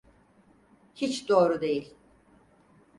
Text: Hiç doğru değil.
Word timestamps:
Hiç 0.95 1.29
doğru 1.29 1.61
değil. 1.61 1.95